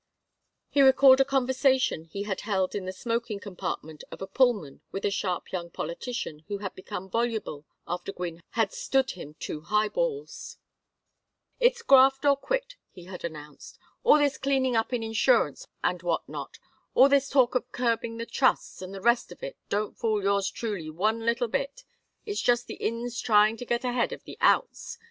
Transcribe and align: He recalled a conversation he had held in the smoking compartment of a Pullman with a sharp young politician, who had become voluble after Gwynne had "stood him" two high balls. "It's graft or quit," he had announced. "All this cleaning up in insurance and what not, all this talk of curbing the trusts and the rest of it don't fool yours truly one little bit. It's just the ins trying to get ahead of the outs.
He 0.67 0.81
recalled 0.81 1.21
a 1.21 1.23
conversation 1.23 2.05
he 2.05 2.23
had 2.23 2.41
held 2.41 2.73
in 2.73 2.85
the 2.85 2.91
smoking 2.91 3.39
compartment 3.39 4.03
of 4.09 4.19
a 4.19 4.25
Pullman 4.25 4.81
with 4.91 5.05
a 5.05 5.11
sharp 5.11 5.51
young 5.51 5.69
politician, 5.69 6.43
who 6.47 6.57
had 6.57 6.73
become 6.73 7.07
voluble 7.07 7.67
after 7.87 8.11
Gwynne 8.11 8.41
had 8.53 8.73
"stood 8.73 9.11
him" 9.11 9.35
two 9.35 9.61
high 9.61 9.89
balls. 9.89 10.57
"It's 11.59 11.83
graft 11.83 12.25
or 12.25 12.35
quit," 12.35 12.77
he 12.89 13.03
had 13.05 13.23
announced. 13.23 13.77
"All 14.03 14.17
this 14.17 14.39
cleaning 14.39 14.75
up 14.75 14.91
in 14.91 15.03
insurance 15.03 15.67
and 15.83 16.01
what 16.01 16.27
not, 16.27 16.57
all 16.95 17.07
this 17.07 17.29
talk 17.29 17.53
of 17.53 17.71
curbing 17.71 18.17
the 18.17 18.25
trusts 18.25 18.81
and 18.81 18.95
the 18.95 19.01
rest 19.01 19.31
of 19.31 19.43
it 19.43 19.55
don't 19.69 19.95
fool 19.95 20.23
yours 20.23 20.49
truly 20.49 20.89
one 20.89 21.19
little 21.27 21.47
bit. 21.47 21.83
It's 22.25 22.41
just 22.41 22.65
the 22.65 22.73
ins 22.77 23.21
trying 23.21 23.55
to 23.57 23.65
get 23.67 23.85
ahead 23.85 24.11
of 24.13 24.23
the 24.23 24.39
outs. 24.41 24.97